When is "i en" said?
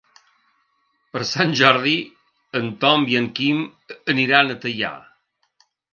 3.15-3.27